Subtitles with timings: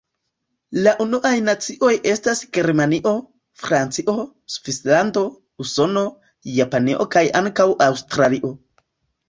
[0.85, 3.11] La unuaj nacioj estas Germanio,
[3.65, 4.17] Francio,
[4.55, 5.25] Svislando,
[5.67, 6.05] Usono,
[6.57, 8.55] Japanio kaj ankaŭ Aŭstralio.